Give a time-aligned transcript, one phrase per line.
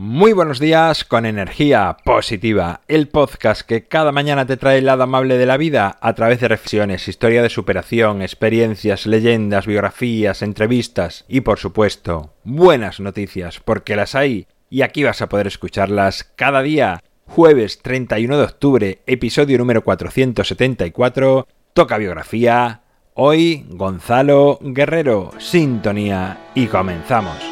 [0.00, 5.02] Muy buenos días con energía positiva, el podcast que cada mañana te trae el lado
[5.02, 11.24] amable de la vida a través de reflexiones, historia de superación, experiencias, leyendas, biografías, entrevistas
[11.26, 16.62] y por supuesto buenas noticias porque las hay y aquí vas a poder escucharlas cada
[16.62, 17.02] día.
[17.26, 22.82] Jueves 31 de octubre, episodio número 474, toca biografía.
[23.14, 27.47] Hoy Gonzalo Guerrero, sintonía y comenzamos.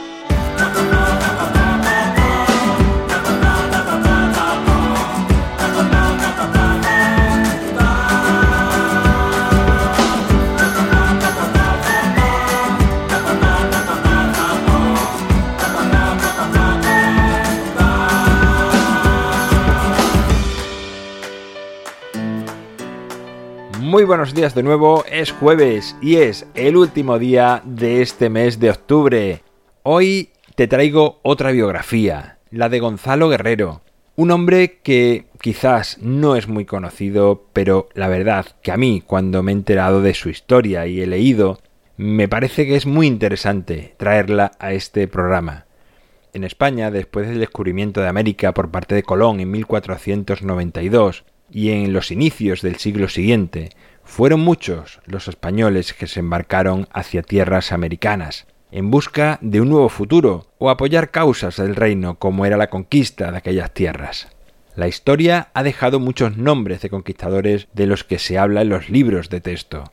[23.81, 28.59] Muy buenos días de nuevo, es jueves y es el último día de este mes
[28.59, 29.43] de octubre.
[29.83, 33.83] Hoy te traigo otra biografía, la de Gonzalo Guerrero,
[34.15, 39.43] un hombre que quizás no es muy conocido, pero la verdad que a mí cuando
[39.43, 41.59] me he enterado de su historia y he leído,
[41.99, 45.67] me parece que es muy interesante traerla a este programa.
[46.33, 51.93] En España, después del descubrimiento de América por parte de Colón en 1492, y en
[51.93, 53.71] los inicios del siglo siguiente,
[54.05, 59.89] fueron muchos los españoles que se embarcaron hacia tierras americanas, en busca de un nuevo
[59.89, 64.29] futuro o apoyar causas del reino como era la conquista de aquellas tierras.
[64.75, 68.91] La historia ha dejado muchos nombres de conquistadores de los que se habla en los
[68.91, 69.85] libros de texto,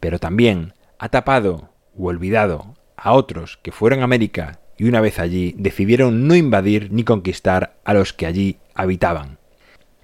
[0.00, 5.18] pero también ha tapado u olvidado a otros que fueron a América y una vez
[5.18, 9.39] allí decidieron no invadir ni conquistar a los que allí habitaban.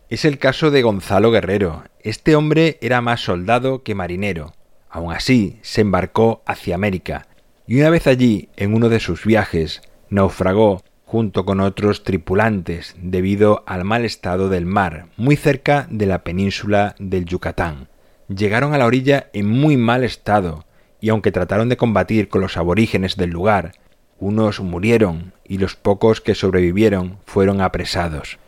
[0.09, 1.83] Es el caso de Gonzalo Guerrero.
[1.99, 4.53] Este hombre era más soldado que marinero.
[4.89, 7.27] Aun así, se embarcó hacia América,
[7.67, 13.65] y una vez allí, en uno de sus viajes, naufragó junto con otros tripulantes debido
[13.67, 17.89] al mal estado del mar, muy cerca de la península del Yucatán.
[18.29, 20.67] Llegaron a la orilla en muy mal estado,
[21.01, 23.73] y aunque trataron de combatir con los aborígenes del lugar,
[24.21, 28.39] unos murieron y los pocos que sobrevivieron fueron apresados.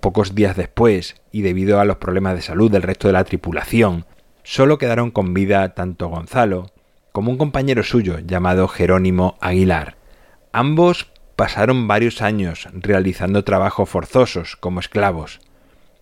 [0.00, 4.06] Pocos días después, y debido a los problemas de salud del resto de la tripulación,
[4.42, 6.70] solo quedaron con vida tanto Gonzalo
[7.12, 9.96] como un compañero suyo llamado Jerónimo Aguilar.
[10.52, 15.40] Ambos pasaron varios años realizando trabajos forzosos como esclavos,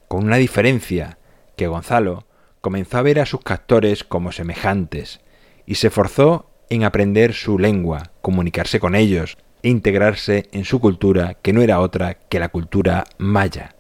[0.07, 1.19] con una diferencia,
[1.57, 2.25] que Gonzalo
[2.61, 5.21] comenzó a ver a sus captores como semejantes,
[5.67, 11.35] y se forzó en aprender su lengua, comunicarse con ellos e integrarse en su cultura,
[11.35, 13.75] que no era otra que la cultura maya.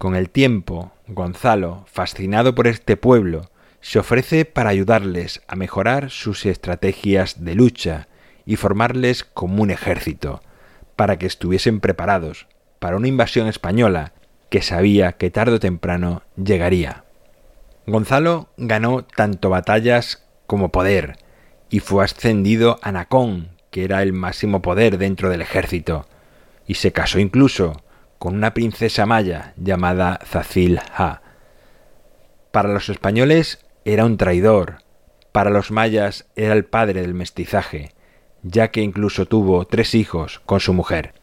[0.00, 3.50] Con el tiempo, Gonzalo, fascinado por este pueblo,
[3.82, 8.08] se ofrece para ayudarles a mejorar sus estrategias de lucha
[8.46, 10.40] y formarles como un ejército,
[10.96, 12.46] para que estuviesen preparados
[12.78, 14.14] para una invasión española
[14.48, 17.04] que sabía que tarde o temprano llegaría.
[17.86, 21.18] Gonzalo ganó tanto batallas como poder,
[21.68, 26.08] y fue ascendido a Nacón, que era el máximo poder dentro del ejército,
[26.66, 27.82] y se casó incluso
[28.20, 31.22] con una princesa maya llamada Zacil Ha.
[32.52, 34.82] Para los españoles era un traidor,
[35.32, 37.94] para los mayas era el padre del mestizaje,
[38.42, 41.14] ya que incluso tuvo tres hijos con su mujer.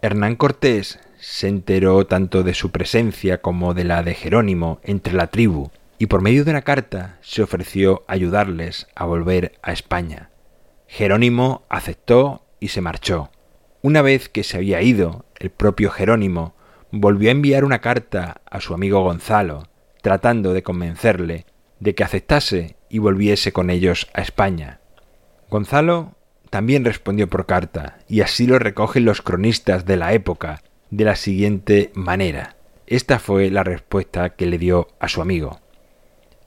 [0.00, 5.26] Hernán Cortés se enteró tanto de su presencia como de la de Jerónimo entre la
[5.26, 10.30] tribu, y por medio de una carta se ofreció ayudarles a volver a España.
[10.86, 13.28] Jerónimo aceptó y se marchó.
[13.86, 16.56] Una vez que se había ido, el propio Jerónimo
[16.90, 19.68] volvió a enviar una carta a su amigo Gonzalo,
[20.02, 21.46] tratando de convencerle
[21.78, 24.80] de que aceptase y volviese con ellos a España.
[25.50, 26.16] Gonzalo
[26.50, 31.14] también respondió por carta, y así lo recogen los cronistas de la época de la
[31.14, 32.56] siguiente manera.
[32.88, 35.60] Esta fue la respuesta que le dio a su amigo.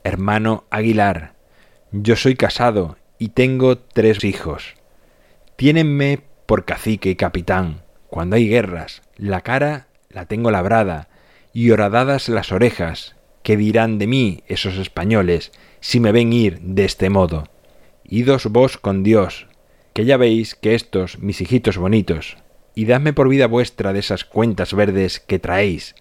[0.04, 1.36] Hermano Aguilar,
[1.94, 4.76] yo soy casado y tengo tres hijos.
[5.56, 11.08] Tiénenme por cacique y capitán, cuando hay guerras, la cara la tengo labrada
[11.54, 13.16] y horadadas las orejas.
[13.44, 17.44] ¿Qué dirán de mí esos españoles si me ven ir de este modo?
[18.04, 19.46] Idos vos con Dios,
[19.94, 22.38] que ya veis que estos, mis hijitos bonitos,
[22.74, 25.94] y dadme por vida vuestra de esas cuentas verdes que traéis,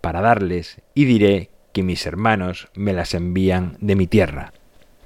[0.00, 4.52] para darles, y diré que mis hermanos me las envían de mi tierra.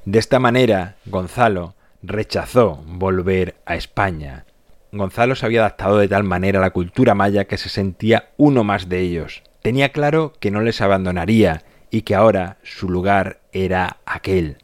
[0.05, 4.45] De esta manera, Gonzalo rechazó volver a España,
[4.93, 8.65] Gonzalo se había adaptado de tal manera a la cultura maya que se sentía uno
[8.65, 9.43] más de ellos.
[9.63, 14.59] Tenía claro que no les abandonaría y que ahora su lugar era aquel.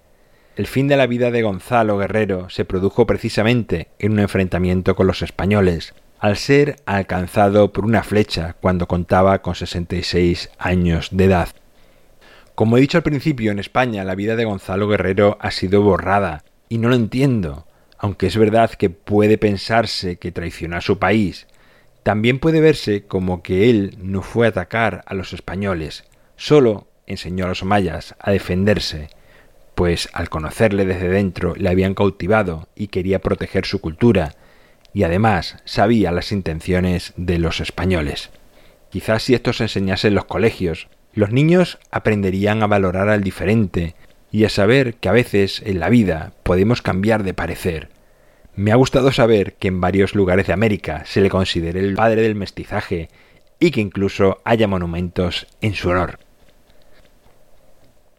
[0.56, 5.06] El fin de la vida de Gonzalo Guerrero se produjo precisamente en un enfrentamiento con
[5.06, 11.48] los españoles, al ser alcanzado por una flecha cuando contaba con 66 años de edad.
[12.54, 16.42] Como he dicho al principio, en España la vida de Gonzalo Guerrero ha sido borrada,
[16.70, 17.65] y no lo entiendo,
[17.98, 21.46] aunque es verdad que puede pensarse que traicionó a su país,
[22.02, 26.04] también puede verse como que él no fue a atacar a los españoles,
[26.36, 29.08] solo enseñó a los mayas a defenderse,
[29.74, 34.34] pues al conocerle desde dentro le habían cautivado y quería proteger su cultura,
[34.94, 38.30] y además sabía las intenciones de los españoles.
[38.90, 43.94] Quizás si esto se enseñase en los colegios, los niños aprenderían a valorar al diferente
[44.30, 47.88] y a saber que a veces en la vida podemos cambiar de parecer.
[48.54, 52.22] Me ha gustado saber que en varios lugares de América se le considere el padre
[52.22, 53.08] del mestizaje
[53.60, 56.18] y que incluso haya monumentos en su honor.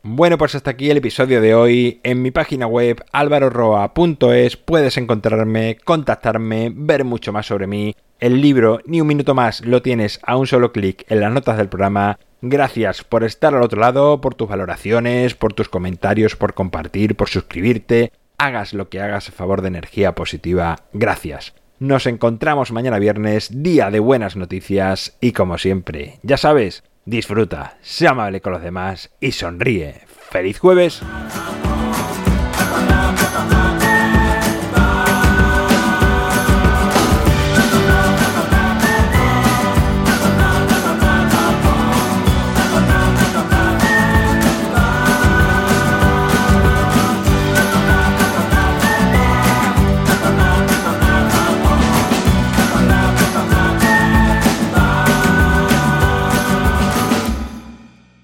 [0.04, 2.00] Bueno, pues hasta aquí el episodio de hoy.
[2.04, 7.94] En mi página web alvaroroa.es puedes encontrarme, contactarme, ver mucho más sobre mí.
[8.20, 11.58] El libro Ni un minuto más lo tienes a un solo clic en las notas
[11.58, 16.54] del programa Gracias por estar al otro lado, por tus valoraciones, por tus comentarios, por
[16.54, 18.12] compartir, por suscribirte.
[18.38, 20.78] Hagas lo que hagas a favor de energía positiva.
[20.94, 21.54] Gracias.
[21.80, 28.12] Nos encontramos mañana viernes, día de buenas noticias y como siempre, ya sabes, disfruta, sea
[28.12, 30.02] amable con los demás y sonríe.
[30.08, 31.02] ¡Feliz jueves!